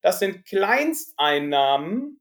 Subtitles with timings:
[0.00, 2.20] Das sind Kleinsteinnahmen,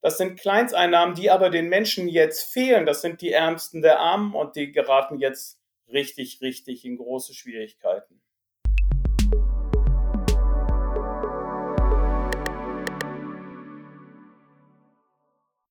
[0.00, 2.86] das sind Kleinsteinnahmen, die aber den Menschen jetzt fehlen.
[2.86, 8.22] Das sind die Ärmsten der Armen und die geraten jetzt richtig, richtig in große Schwierigkeiten.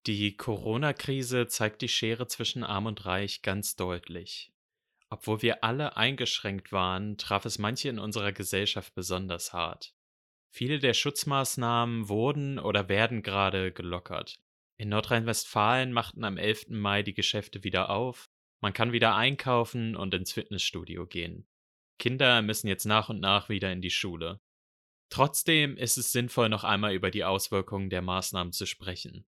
[0.06, 4.52] Die Corona-Krise zeigt die Schere zwischen Arm und Reich ganz deutlich.
[5.10, 9.95] Obwohl wir alle eingeschränkt waren, traf es manche in unserer Gesellschaft besonders hart.
[10.56, 14.40] Viele der Schutzmaßnahmen wurden oder werden gerade gelockert.
[14.78, 16.70] In Nordrhein-Westfalen machten am 11.
[16.70, 18.30] Mai die Geschäfte wieder auf,
[18.62, 21.46] man kann wieder einkaufen und ins Fitnessstudio gehen.
[22.00, 24.40] Kinder müssen jetzt nach und nach wieder in die Schule.
[25.10, 29.26] Trotzdem ist es sinnvoll, noch einmal über die Auswirkungen der Maßnahmen zu sprechen.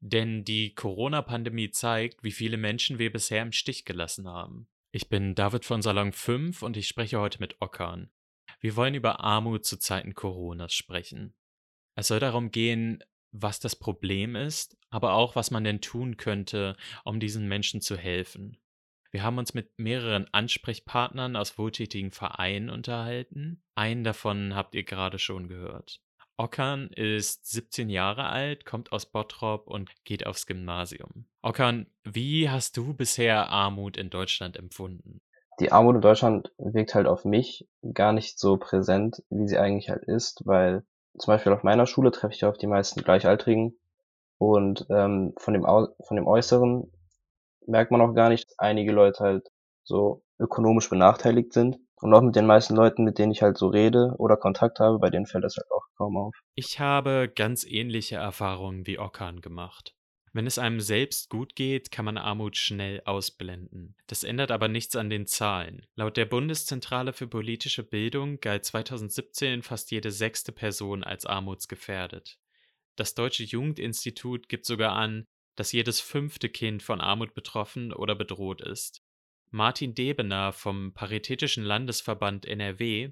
[0.00, 4.66] Denn die Corona-Pandemie zeigt, wie viele Menschen wir bisher im Stich gelassen haben.
[4.90, 8.10] Ich bin David von Salon 5 und ich spreche heute mit Okan.
[8.60, 11.34] Wir wollen über Armut zu Zeiten Coronas sprechen.
[11.94, 16.76] Es soll darum gehen, was das Problem ist, aber auch, was man denn tun könnte,
[17.04, 18.58] um diesen Menschen zu helfen.
[19.10, 23.62] Wir haben uns mit mehreren Ansprechpartnern aus wohltätigen Vereinen unterhalten.
[23.74, 26.00] Einen davon habt ihr gerade schon gehört.
[26.36, 31.26] Okan ist 17 Jahre alt, kommt aus Bottrop und geht aufs Gymnasium.
[31.42, 35.20] Okan, wie hast du bisher Armut in Deutschland empfunden?
[35.60, 39.90] Die Armut in Deutschland wirkt halt auf mich gar nicht so präsent, wie sie eigentlich
[39.90, 40.84] halt ist, weil
[41.18, 43.76] zum Beispiel auf meiner Schule treffe ich auf die meisten Gleichaltrigen
[44.38, 46.92] und ähm, von dem von dem Äußeren
[47.66, 49.48] merkt man auch gar nicht, dass einige Leute halt
[49.84, 51.78] so ökonomisch benachteiligt sind.
[52.00, 55.00] Und auch mit den meisten Leuten, mit denen ich halt so rede oder Kontakt habe,
[55.00, 56.34] bei denen fällt das halt auch kaum auf.
[56.54, 59.96] Ich habe ganz ähnliche Erfahrungen wie Okan gemacht.
[60.38, 63.96] Wenn es einem selbst gut geht, kann man Armut schnell ausblenden.
[64.06, 65.84] Das ändert aber nichts an den Zahlen.
[65.96, 72.38] Laut der Bundeszentrale für politische Bildung galt 2017 fast jede sechste Person als armutsgefährdet.
[72.94, 78.60] Das Deutsche Jugendinstitut gibt sogar an, dass jedes fünfte Kind von Armut betroffen oder bedroht
[78.60, 79.02] ist.
[79.50, 83.10] Martin Debener vom Paritätischen Landesverband NRW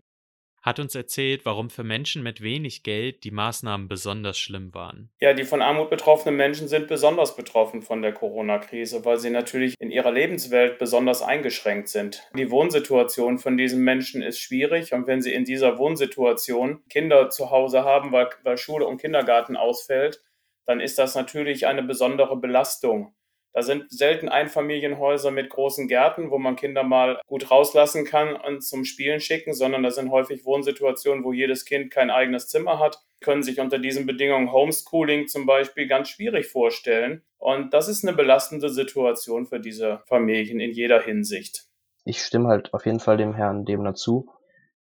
[0.67, 5.11] hat uns erzählt, warum für Menschen mit wenig Geld die Maßnahmen besonders schlimm waren.
[5.21, 9.77] Ja, die von Armut betroffenen Menschen sind besonders betroffen von der Corona-Krise, weil sie natürlich
[9.79, 12.29] in ihrer Lebenswelt besonders eingeschränkt sind.
[12.37, 17.53] Die Wohnsituation von diesen Menschen ist schwierig und wenn sie in dieser Wohnsituation Kinder zu
[17.53, 20.21] Hause haben, weil, weil Schule und Kindergarten ausfällt,
[20.67, 23.15] dann ist das natürlich eine besondere Belastung.
[23.57, 28.63] Da sind selten Einfamilienhäuser mit großen Gärten, wo man Kinder mal gut rauslassen kann und
[28.63, 33.01] zum Spielen schicken, sondern da sind häufig Wohnsituationen, wo jedes Kind kein eigenes Zimmer hat,
[33.23, 37.23] können sich unter diesen Bedingungen Homeschooling zum Beispiel ganz schwierig vorstellen.
[37.39, 41.65] Und das ist eine belastende Situation für diese Familien in jeder Hinsicht.
[42.05, 44.29] Ich stimme halt auf jeden Fall dem Herrn Demner zu,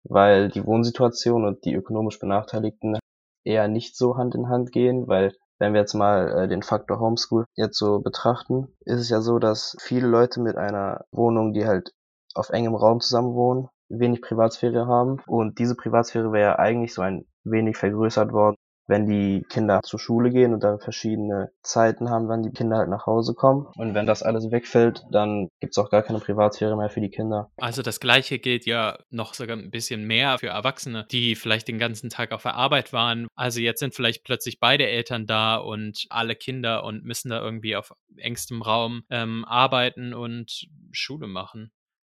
[0.03, 2.99] weil die Wohnsituation und die ökonomisch Benachteiligten
[3.43, 6.99] eher nicht so Hand in Hand gehen, weil wenn wir jetzt mal äh, den Faktor
[6.99, 11.67] Homeschool jetzt so betrachten, ist es ja so, dass viele Leute mit einer Wohnung, die
[11.67, 11.93] halt
[12.33, 15.21] auf engem Raum zusammenwohnen, wenig Privatsphäre haben.
[15.27, 18.55] Und diese Privatsphäre wäre ja eigentlich so ein wenig vergrößert worden,
[18.89, 22.89] wenn die Kinder zur Schule gehen und da verschiedene Zeiten haben, wann die Kinder halt
[22.89, 23.67] nach Hause kommen.
[23.77, 27.09] Und wenn das alles wegfällt, dann gibt es auch gar keine Privatsphäre mehr für die
[27.09, 27.51] Kinder.
[27.57, 31.77] Also das gleiche gilt ja noch sogar ein bisschen mehr für Erwachsene, die vielleicht den
[31.77, 33.27] ganzen Tag auf der Arbeit waren.
[33.35, 37.75] Also jetzt sind vielleicht plötzlich beide Eltern da und alle Kinder und müssen da irgendwie
[37.75, 41.71] auf engstem Raum ähm, arbeiten und Schule machen.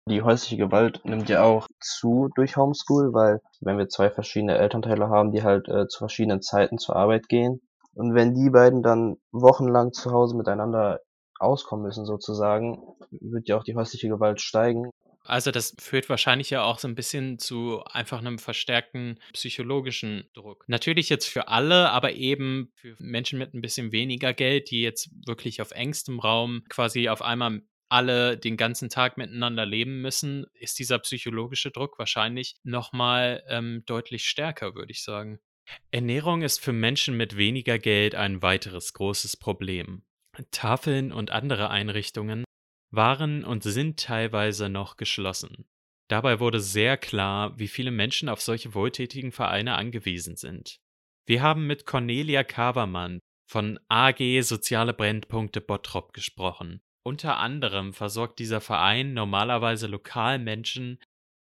[0.08, 5.08] Die häusliche Gewalt nimmt ja auch zu durch Homeschool, weil wenn wir zwei verschiedene Elternteile
[5.08, 7.60] haben, die halt äh, zu verschiedenen Zeiten zur Arbeit gehen
[7.94, 11.00] und wenn die beiden dann wochenlang zu Hause miteinander
[11.38, 12.78] auskommen müssen sozusagen,
[13.10, 14.90] wird ja auch die häusliche Gewalt steigen.
[15.24, 20.64] Also das führt wahrscheinlich ja auch so ein bisschen zu einfach einem verstärkten psychologischen Druck.
[20.68, 25.10] Natürlich jetzt für alle, aber eben für Menschen mit ein bisschen weniger Geld, die jetzt
[25.26, 30.78] wirklich auf engstem Raum quasi auf einmal alle den ganzen Tag miteinander leben müssen, ist
[30.78, 35.38] dieser psychologische Druck wahrscheinlich nochmal ähm, deutlich stärker, würde ich sagen.
[35.90, 40.04] Ernährung ist für Menschen mit weniger Geld ein weiteres großes Problem.
[40.50, 42.44] Tafeln und andere Einrichtungen
[42.90, 45.66] waren und sind teilweise noch geschlossen.
[46.08, 50.78] Dabei wurde sehr klar, wie viele Menschen auf solche wohltätigen Vereine angewiesen sind.
[51.26, 53.18] Wir haben mit Cornelia Kavermann
[53.50, 56.80] von AG Soziale Brennpunkte Bottrop gesprochen.
[57.06, 60.98] Unter anderem versorgt dieser Verein normalerweise lokal Menschen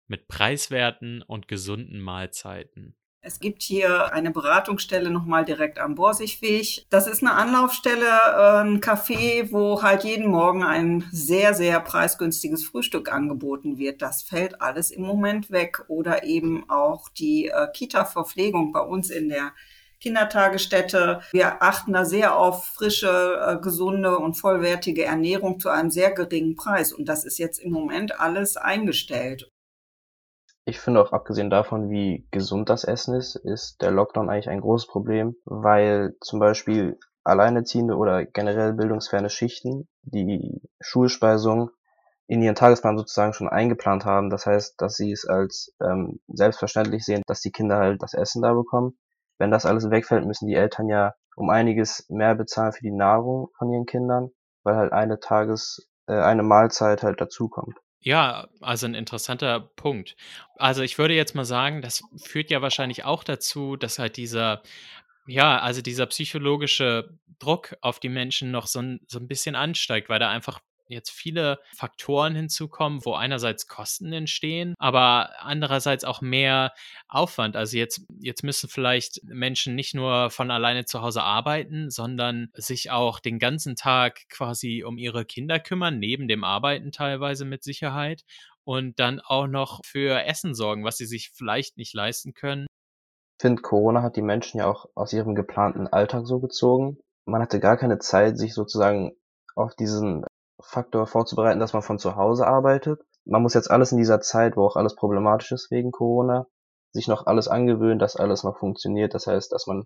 [0.07, 2.97] mit preiswerten und gesunden Mahlzeiten.
[3.21, 6.87] Es gibt hier eine Beratungsstelle nochmal direkt am Borsigweg.
[6.89, 12.65] Das ist eine Anlaufstelle, äh, ein Café, wo halt jeden Morgen ein sehr, sehr preisgünstiges
[12.65, 14.01] Frühstück angeboten wird.
[14.01, 15.85] Das fällt alles im Moment weg.
[15.89, 19.53] Oder eben auch die äh, Kita-Verpflegung bei uns in der
[20.01, 21.21] Kindertagesstätte.
[21.33, 26.57] Wir achten da sehr auf frische, äh, gesunde und vollwertige Ernährung zu einem sehr geringen
[26.57, 26.93] Preis.
[26.93, 29.51] Und das ist jetzt im Moment alles eingestellt.
[30.65, 34.61] Ich finde auch abgesehen davon, wie gesund das Essen ist, ist der Lockdown eigentlich ein
[34.61, 41.71] großes Problem, weil zum Beispiel Alleinerziehende oder generell bildungsferne Schichten die Schulspeisung
[42.27, 44.31] in ihren Tagesplan sozusagen schon eingeplant haben.
[44.31, 48.43] Das heißt, dass sie es als ähm, selbstverständlich sehen, dass die Kinder halt das Essen
[48.43, 48.97] da bekommen.
[49.41, 53.49] Wenn das alles wegfällt, müssen die Eltern ja um einiges mehr bezahlen für die Nahrung
[53.57, 54.31] von ihren Kindern,
[54.63, 57.79] weil halt eine Tages, äh, eine Mahlzeit halt dazukommt.
[58.01, 60.15] Ja, also ein interessanter Punkt.
[60.57, 64.63] Also ich würde jetzt mal sagen, das führt ja wahrscheinlich auch dazu, dass halt dieser,
[65.27, 70.11] ja, also dieser psychologische Druck auf die Menschen noch so ein, so ein bisschen ansteigt,
[70.11, 70.61] weil da einfach
[70.91, 76.73] jetzt viele Faktoren hinzukommen, wo einerseits Kosten entstehen, aber andererseits auch mehr
[77.09, 77.57] Aufwand.
[77.57, 82.91] Also jetzt, jetzt müssen vielleicht Menschen nicht nur von alleine zu Hause arbeiten, sondern sich
[82.91, 88.25] auch den ganzen Tag quasi um ihre Kinder kümmern, neben dem Arbeiten teilweise mit Sicherheit
[88.65, 92.67] und dann auch noch für Essen sorgen, was sie sich vielleicht nicht leisten können.
[93.39, 96.99] Ich finde, Corona hat die Menschen ja auch aus ihrem geplanten Alltag so gezogen.
[97.25, 99.13] Man hatte gar keine Zeit, sich sozusagen
[99.55, 100.25] auf diesen
[100.63, 103.01] Faktor vorzubereiten, dass man von zu Hause arbeitet.
[103.25, 106.47] Man muss jetzt alles in dieser Zeit, wo auch alles problematisch ist wegen Corona,
[106.93, 109.15] sich noch alles angewöhnen, dass alles noch funktioniert.
[109.15, 109.85] Das heißt, dass man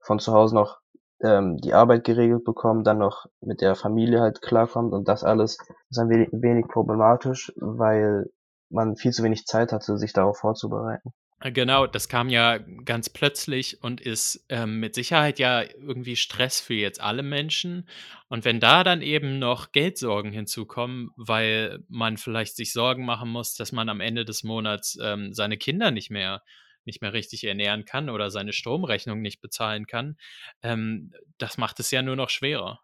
[0.00, 0.78] von zu Hause noch
[1.20, 5.58] ähm, die Arbeit geregelt bekommt, dann noch mit der Familie halt klarkommt und das alles
[5.90, 8.30] ist ein wenig, wenig problematisch, weil
[8.68, 11.12] man viel zu wenig Zeit hatte, sich darauf vorzubereiten.
[11.40, 16.60] Äh, genau, das kam ja ganz plötzlich und ist ähm, mit Sicherheit ja irgendwie Stress
[16.60, 17.88] für jetzt alle Menschen.
[18.28, 23.54] Und wenn da dann eben noch Geldsorgen hinzukommen, weil man vielleicht sich Sorgen machen muss,
[23.54, 26.42] dass man am Ende des Monats ähm, seine Kinder nicht mehr
[26.84, 30.16] nicht mehr richtig ernähren kann oder seine Stromrechnung nicht bezahlen kann,
[30.62, 32.80] ähm, das macht es ja nur noch schwerer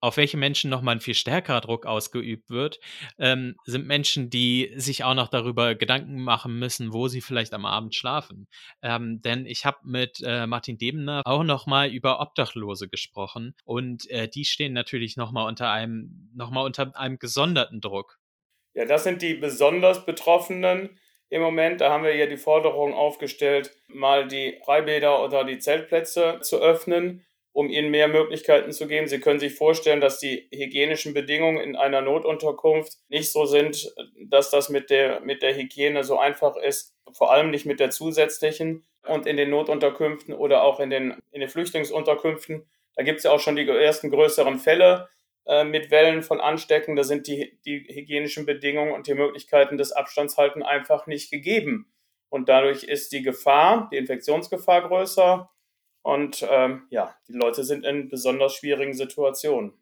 [0.00, 2.80] auf welche Menschen nochmal ein viel stärkerer Druck ausgeübt wird,
[3.18, 7.66] ähm, sind Menschen, die sich auch noch darüber Gedanken machen müssen, wo sie vielleicht am
[7.66, 8.48] Abend schlafen.
[8.82, 14.28] Ähm, denn ich habe mit äh, Martin Debener auch nochmal über Obdachlose gesprochen und äh,
[14.28, 18.18] die stehen natürlich nochmal unter einem, noch mal unter einem gesonderten Druck.
[18.74, 20.98] Ja, das sind die besonders Betroffenen
[21.28, 21.80] im Moment.
[21.80, 27.24] Da haben wir ja die Forderung aufgestellt, mal die Freibäder oder die Zeltplätze zu öffnen
[27.52, 29.08] um ihnen mehr Möglichkeiten zu geben.
[29.08, 33.92] Sie können sich vorstellen, dass die hygienischen Bedingungen in einer Notunterkunft nicht so sind,
[34.26, 37.90] dass das mit der, mit der Hygiene so einfach ist, vor allem nicht mit der
[37.90, 38.84] zusätzlichen.
[39.06, 43.30] Und in den Notunterkünften oder auch in den, in den Flüchtlingsunterkünften, da gibt es ja
[43.30, 45.08] auch schon die ersten größeren Fälle
[45.46, 46.96] äh, mit Wellen von Anstecken.
[46.96, 51.90] Da sind die, die hygienischen Bedingungen und die Möglichkeiten des Abstandshalten einfach nicht gegeben.
[52.28, 55.50] Und dadurch ist die Gefahr, die Infektionsgefahr größer
[56.10, 59.72] und ähm, ja, die Leute sind in besonders schwierigen Situationen.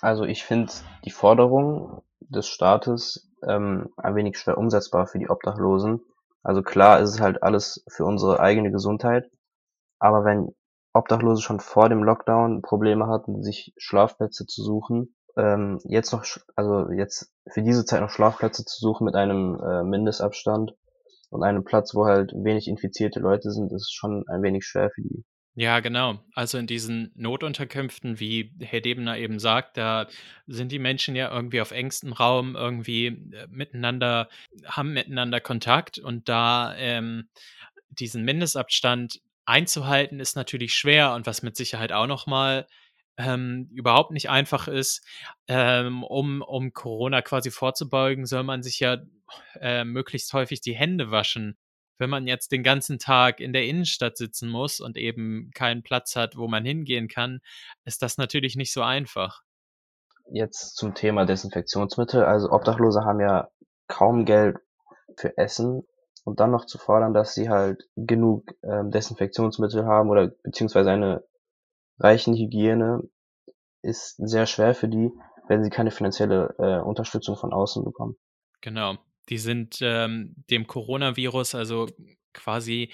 [0.00, 0.72] Also ich finde
[1.04, 6.00] die Forderung des Staates ähm, ein wenig schwer umsetzbar für die Obdachlosen.
[6.42, 9.30] Also klar ist es halt alles für unsere eigene Gesundheit,
[9.98, 10.54] aber wenn
[10.94, 16.24] Obdachlose schon vor dem Lockdown Probleme hatten, sich Schlafplätze zu suchen, ähm, jetzt noch,
[16.56, 20.74] also jetzt für diese Zeit noch Schlafplätze zu suchen mit einem äh, Mindestabstand,
[21.30, 25.02] und einem Platz, wo halt wenig infizierte Leute sind, ist schon ein wenig schwer für
[25.02, 25.24] die.
[25.54, 26.20] Ja, genau.
[26.34, 30.06] Also in diesen Notunterkünften, wie Herr Debener eben sagt, da
[30.46, 34.28] sind die Menschen ja irgendwie auf engstem Raum irgendwie äh, miteinander,
[34.64, 37.28] haben miteinander Kontakt und da ähm,
[37.88, 42.66] diesen Mindestabstand einzuhalten, ist natürlich schwer und was mit Sicherheit auch nochmal
[43.20, 45.04] ähm, überhaupt nicht einfach ist,
[45.48, 48.98] ähm, um, um Corona quasi vorzubeugen, soll man sich ja
[49.60, 51.56] äh, möglichst häufig die Hände waschen.
[51.98, 56.16] Wenn man jetzt den ganzen Tag in der Innenstadt sitzen muss und eben keinen Platz
[56.16, 57.40] hat, wo man hingehen kann,
[57.84, 59.42] ist das natürlich nicht so einfach.
[60.32, 62.24] Jetzt zum Thema Desinfektionsmittel.
[62.24, 63.48] Also Obdachlose haben ja
[63.86, 64.56] kaum Geld
[65.16, 65.82] für Essen
[66.24, 71.24] und dann noch zu fordern, dass sie halt genug ähm, Desinfektionsmittel haben oder beziehungsweise eine
[72.00, 73.02] reichen Hygiene
[73.82, 75.10] ist sehr schwer für die,
[75.48, 78.16] wenn sie keine finanzielle äh, Unterstützung von außen bekommen.
[78.60, 78.96] Genau.
[79.28, 81.86] Die sind ähm, dem Coronavirus also
[82.32, 82.90] quasi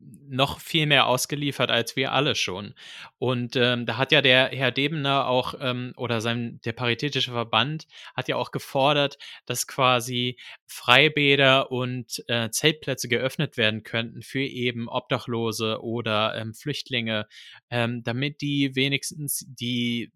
[0.00, 2.74] noch viel mehr ausgeliefert als wir alle schon.
[3.18, 7.86] Und ähm, da hat ja der Herr Debener auch, ähm, oder sein, der Paritätische Verband
[8.16, 14.88] hat ja auch gefordert, dass quasi Freibäder und äh, Zeltplätze geöffnet werden könnten für eben
[14.88, 17.26] Obdachlose oder ähm, Flüchtlinge,
[17.70, 20.12] ähm, damit die wenigstens die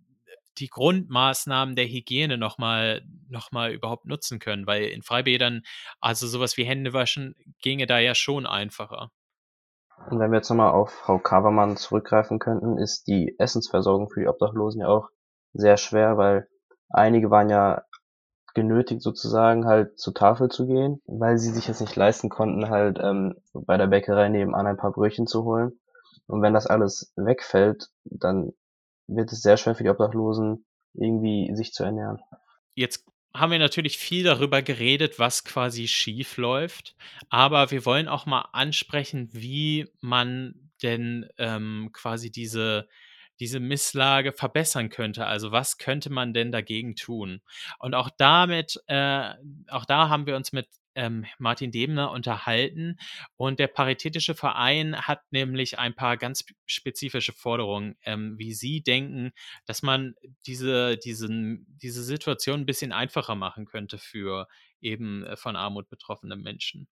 [0.58, 5.62] die Grundmaßnahmen der Hygiene nochmal noch mal überhaupt nutzen können, weil in Freibädern,
[6.00, 9.10] also sowas wie Hände waschen, ginge da ja schon einfacher.
[10.10, 14.28] Und wenn wir jetzt nochmal auf Frau Kavermann zurückgreifen könnten, ist die Essensversorgung für die
[14.28, 15.10] Obdachlosen ja auch
[15.52, 16.48] sehr schwer, weil
[16.90, 17.84] einige waren ja
[18.54, 22.98] genötigt sozusagen halt zur Tafel zu gehen, weil sie sich jetzt nicht leisten konnten, halt
[23.02, 25.78] ähm, bei der Bäckerei nebenan ein paar Brötchen zu holen.
[26.26, 28.52] Und wenn das alles wegfällt, dann
[29.06, 32.20] wird es sehr schwer für die Obdachlosen, irgendwie sich zu ernähren.
[32.74, 36.94] Jetzt haben wir natürlich viel darüber geredet, was quasi schief läuft,
[37.30, 42.88] aber wir wollen auch mal ansprechen, wie man denn ähm, quasi diese
[43.40, 45.26] diese Misslage verbessern könnte.
[45.26, 47.40] Also was könnte man denn dagegen tun?
[47.80, 49.30] Und auch damit, äh,
[49.68, 52.98] auch da haben wir uns mit ähm, Martin Debner unterhalten
[53.36, 59.32] und der Paritätische Verein hat nämlich ein paar ganz spezifische Forderungen, ähm, wie sie denken,
[59.66, 60.14] dass man
[60.46, 64.48] diese, diesen, diese Situation ein bisschen einfacher machen könnte für
[64.80, 66.88] eben äh, von Armut betroffene Menschen.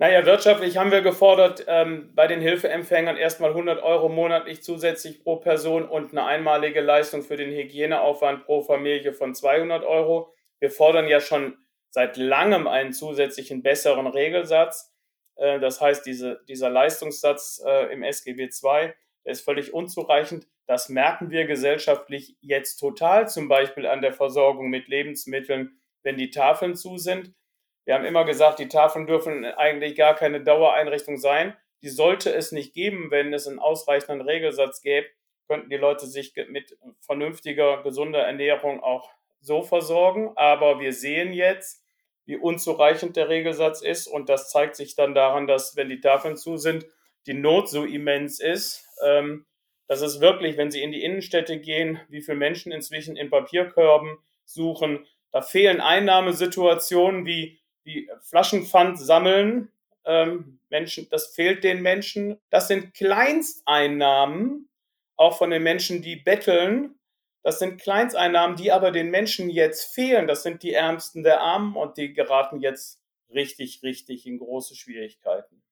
[0.00, 5.36] Naja, wirtschaftlich haben wir gefordert, ähm, bei den Hilfeempfängern erstmal 100 Euro monatlich zusätzlich pro
[5.36, 10.32] Person und eine einmalige Leistung für den Hygieneaufwand pro Familie von 200 Euro.
[10.60, 11.56] Wir fordern ja schon
[11.90, 14.94] seit langem einen zusätzlichen besseren Regelsatz.
[15.36, 18.92] Äh, das heißt, diese, dieser Leistungssatz äh, im SGB II,
[19.24, 20.46] der ist völlig unzureichend.
[20.66, 26.30] Das merken wir gesellschaftlich jetzt total, zum Beispiel an der Versorgung mit Lebensmitteln, wenn die
[26.30, 27.32] Tafeln zu sind.
[27.86, 31.56] Wir haben immer gesagt, die Tafeln dürfen eigentlich gar keine Dauereinrichtung sein.
[31.82, 35.06] Die sollte es nicht geben, wenn es einen ausreichenden Regelsatz gäbe,
[35.48, 40.32] könnten die Leute sich mit vernünftiger, gesunder Ernährung auch so versorgen.
[40.36, 41.82] Aber wir sehen jetzt,
[42.26, 44.06] wie unzureichend der Regelsatz ist.
[44.06, 46.86] Und das zeigt sich dann daran, dass, wenn die Tafeln zu sind,
[47.26, 49.46] die Not so immens ist, ähm,
[49.86, 54.18] dass es wirklich, wenn Sie in die Innenstädte gehen, wie viele Menschen inzwischen in Papierkörben
[54.44, 59.70] suchen, da fehlen Einnahmesituationen wie, wie Flaschenpfand sammeln.
[60.04, 62.38] Ähm, Menschen, das fehlt den Menschen.
[62.50, 64.68] Das sind Kleinsteinnahmen,
[65.16, 66.97] auch von den Menschen, die betteln,
[67.48, 70.26] das sind Kleinsteinnahmen, die aber den Menschen jetzt fehlen.
[70.26, 73.00] Das sind die Ärmsten der Armen und die geraten jetzt
[73.32, 75.62] richtig, richtig in große Schwierigkeiten.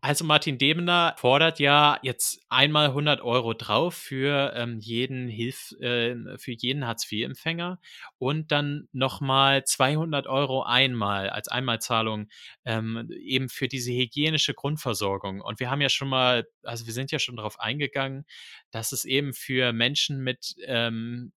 [0.00, 6.16] Also Martin Debener fordert ja jetzt einmal 100 Euro drauf für ähm, jeden Hilf, äh,
[6.38, 7.80] für jeden Hartz-IV-Empfänger
[8.18, 12.28] und dann nochmal 200 Euro einmal als Einmalzahlung
[12.64, 15.40] ähm, eben für diese hygienische Grundversorgung.
[15.40, 18.24] Und wir haben ja schon mal, also wir sind ja schon darauf eingegangen,
[18.70, 21.32] dass es eben für Menschen mit ähm,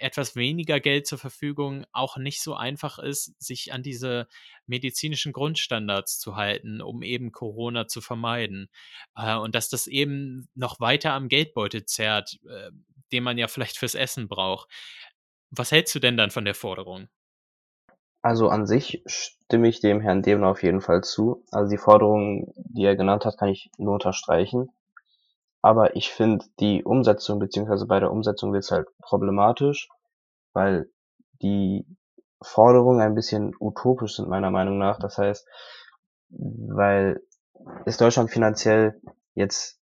[0.00, 4.28] etwas weniger Geld zur Verfügung auch nicht so einfach ist, sich an diese
[4.66, 8.68] medizinischen Grundstandards zu halten, um eben Corona zu vermeiden.
[9.16, 12.70] Äh, und dass das eben noch weiter am Geldbeutel zerrt, äh,
[13.12, 14.68] den man ja vielleicht fürs Essen braucht.
[15.50, 17.08] Was hältst du denn dann von der Forderung?
[18.22, 21.44] Also an sich stimme ich dem Herrn Debner auf jeden Fall zu.
[21.50, 24.68] Also die Forderung, die er genannt hat, kann ich nur unterstreichen.
[25.62, 29.88] Aber ich finde die Umsetzung, beziehungsweise bei der Umsetzung wird es halt problematisch,
[30.54, 30.90] weil
[31.42, 31.86] die
[32.42, 34.98] Forderungen ein bisschen utopisch sind meiner Meinung nach.
[34.98, 35.46] Das heißt,
[36.30, 37.20] weil
[37.84, 39.00] ist Deutschland finanziell
[39.34, 39.78] jetzt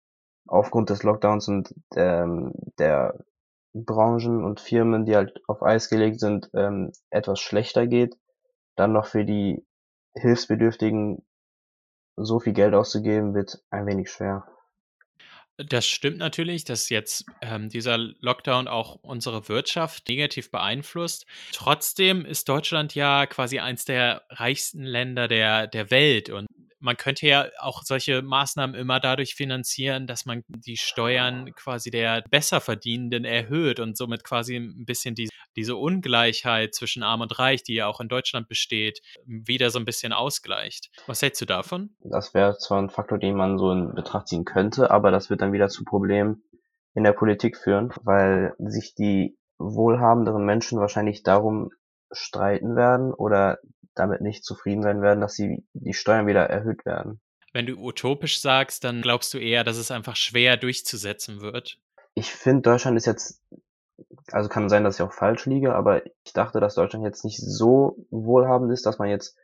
[0.48, 3.20] aufgrund des Lockdowns und ähm, der
[3.74, 8.18] Branchen und Firmen, die halt auf Eis gelegt sind, ähm, etwas schlechter geht,
[8.76, 9.66] dann noch für die
[10.16, 11.24] Hilfsbedürftigen
[12.16, 14.48] so viel Geld auszugeben, wird ein wenig schwer.
[15.58, 21.26] Das stimmt natürlich, dass jetzt ähm, dieser Lockdown auch unsere Wirtschaft negativ beeinflusst.
[21.52, 26.46] Trotzdem ist Deutschland ja quasi eins der reichsten Länder der, der Welt und
[26.80, 32.24] man könnte ja auch solche Maßnahmen immer dadurch finanzieren, dass man die Steuern quasi der
[32.30, 37.76] Besserverdienenden erhöht und somit quasi ein bisschen die, diese Ungleichheit zwischen Arm und Reich, die
[37.76, 40.90] ja auch in Deutschland besteht, wieder so ein bisschen ausgleicht.
[41.08, 41.96] Was hältst du davon?
[42.00, 45.42] Das wäre zwar ein Faktor, den man so in Betracht ziehen könnte, aber das wird
[45.42, 46.44] dann wieder zu Problemen
[46.94, 51.72] in der Politik führen, weil sich die wohlhabenderen Menschen wahrscheinlich darum
[52.12, 53.60] streiten werden oder
[54.00, 57.20] damit nicht zufrieden sein werden, dass sie die Steuern wieder erhöht werden.
[57.54, 61.80] Wenn du utopisch sagst, dann glaubst du eher, dass es einfach schwer durchzusetzen wird.
[62.14, 63.42] Ich finde, Deutschland ist jetzt,
[64.32, 67.40] also kann sein, dass ich auch falsch liege, aber ich dachte, dass Deutschland jetzt nicht
[67.40, 69.36] so wohlhabend ist, dass man jetzt,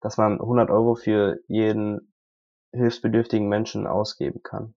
[0.00, 2.12] dass man 100 Euro für jeden
[2.72, 4.74] hilfsbedürftigen Menschen ausgeben kann.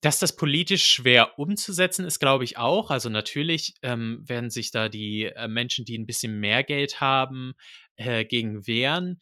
[0.00, 2.90] Dass das politisch schwer umzusetzen ist, glaube ich auch.
[2.90, 7.54] Also natürlich ähm, werden sich da die äh, Menschen, die ein bisschen mehr Geld haben,
[7.96, 9.18] äh, gegen wehren.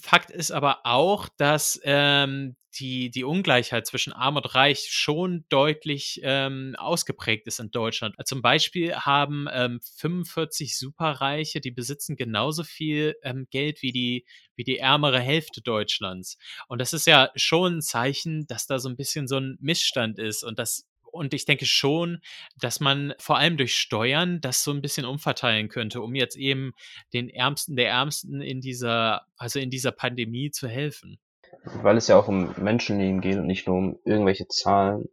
[0.00, 6.20] Fakt ist aber auch, dass ähm, die, die Ungleichheit zwischen Arm und Reich schon deutlich
[6.22, 8.14] ähm, ausgeprägt ist in Deutschland.
[8.24, 14.24] Zum Beispiel haben ähm, 45 Superreiche, die besitzen genauso viel ähm, Geld wie die,
[14.56, 16.38] wie die ärmere Hälfte Deutschlands.
[16.68, 20.18] Und das ist ja schon ein Zeichen, dass da so ein bisschen so ein Missstand
[20.18, 22.20] ist und dass und ich denke schon,
[22.58, 26.72] dass man vor allem durch Steuern das so ein bisschen umverteilen könnte, um jetzt eben
[27.12, 31.18] den Ärmsten der Ärmsten in dieser, also in dieser Pandemie zu helfen.
[31.64, 35.08] Weil es ja auch um Menschenleben geht und nicht nur um irgendwelche Zahlen,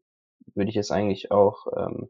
[0.56, 2.10] würde ich es eigentlich auch ähm,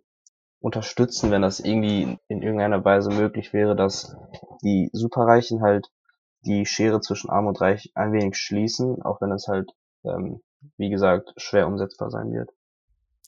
[0.59, 4.15] unterstützen, wenn das irgendwie in irgendeiner Weise möglich wäre, dass
[4.63, 5.87] die Superreichen halt
[6.45, 9.71] die Schere zwischen Arm und Reich ein wenig schließen, auch wenn es halt,
[10.03, 10.41] ähm,
[10.77, 12.49] wie gesagt, schwer umsetzbar sein wird.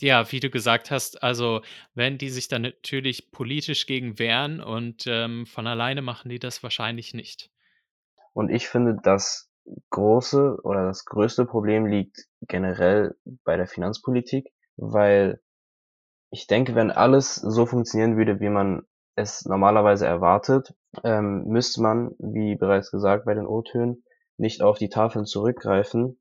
[0.02, 1.62] Ja, wie du gesagt hast, also
[1.94, 6.64] wenn die sich dann natürlich politisch gegen wehren und ähm, von alleine machen die das
[6.64, 7.52] wahrscheinlich nicht.
[8.34, 9.52] Und ich finde, das
[9.90, 15.40] große oder das größte Problem liegt generell bei der Finanzpolitik, weil
[16.32, 18.84] ich denke, wenn alles so funktionieren würde, wie man
[19.16, 24.04] es normalerweise erwartet, ähm, müsste man, wie bereits gesagt bei den O-Tönen,
[24.38, 26.21] nicht auf die Tafeln zurückgreifen,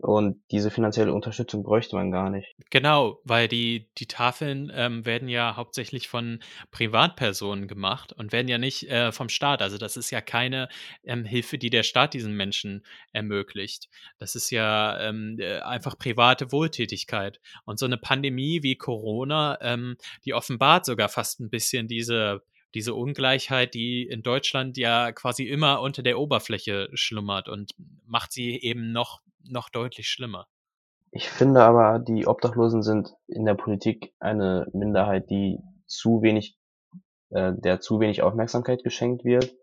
[0.00, 2.54] und diese finanzielle Unterstützung bräuchte man gar nicht.
[2.70, 6.38] Genau, weil die, die Tafeln ähm, werden ja hauptsächlich von
[6.70, 9.60] Privatpersonen gemacht und werden ja nicht äh, vom Staat.
[9.60, 10.68] Also das ist ja keine
[11.02, 13.88] ähm, Hilfe, die der Staat diesen Menschen ermöglicht.
[14.18, 17.40] Das ist ja ähm, äh, einfach private Wohltätigkeit.
[17.64, 22.42] Und so eine Pandemie wie Corona, ähm, die offenbart sogar fast ein bisschen diese
[22.74, 27.74] diese Ungleichheit, die in Deutschland ja quasi immer unter der Oberfläche schlummert und
[28.06, 30.46] macht sie eben noch noch deutlich schlimmer.
[31.10, 36.58] Ich finde aber, die Obdachlosen sind in der Politik eine Minderheit, die zu wenig,
[37.30, 39.54] äh, der zu wenig Aufmerksamkeit geschenkt wird,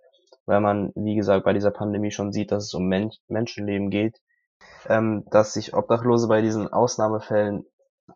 [0.45, 4.19] weil man, wie gesagt, bei dieser Pandemie schon sieht, dass es um Men Menschenleben geht,
[4.87, 7.65] ähm, dass sich Obdachlose bei diesen Ausnahmefällen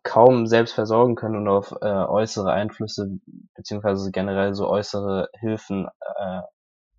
[0.02, 3.18] kaum selbst versorgen können und auf äh, äußere Einflüsse
[3.54, 6.40] beziehungsweise generell so äußere Hilfen äh,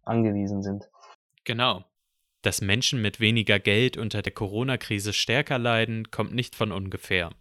[0.03, 0.89] angewiesen sind.
[1.43, 1.83] Genau.
[2.41, 7.31] Dass Menschen mit weniger Geld unter der Corona-Krise stärker leiden, kommt nicht von ungefähr.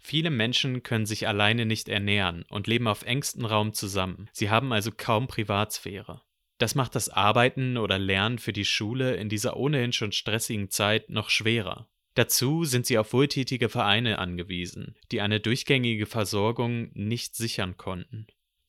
[0.00, 4.28] Viele Menschen können sich alleine nicht ernähren und leben auf engstem Raum zusammen.
[4.32, 6.22] Sie haben also kaum Privatsphäre.
[6.58, 11.10] Das macht das Arbeiten oder Lernen für die Schule in dieser ohnehin schon stressigen Zeit
[11.10, 11.88] noch schwerer.
[12.14, 18.28] Dazu sind sie auf wohltätige Vereine angewiesen, die eine durchgängige Versorgung nicht sichern konnten.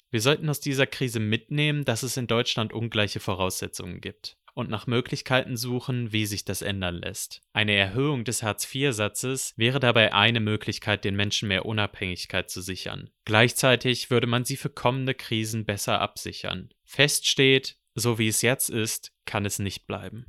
[0.10, 4.88] Wir sollten aus dieser Krise mitnehmen, dass es in Deutschland ungleiche Voraussetzungen gibt und nach
[4.88, 7.44] Möglichkeiten suchen, wie sich das ändern lässt.
[7.54, 13.12] Eine Erhöhung des Hartz-IV-Satzes wäre dabei eine Möglichkeit, den Menschen mehr Unabhängigkeit zu sichern.
[13.24, 16.74] Gleichzeitig würde man sie für kommende Krisen besser absichern.
[16.84, 20.26] Fest steht, so wie es jetzt ist, kann es nicht bleiben.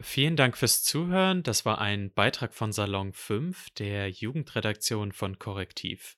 [0.00, 1.44] Vielen Dank fürs Zuhören.
[1.44, 6.16] Das war ein Beitrag von Salon 5, der Jugendredaktion von Korrektiv.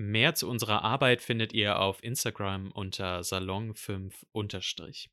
[0.00, 5.10] Mehr zu unserer Arbeit findet ihr auf Instagram unter Salon5 unterstrich.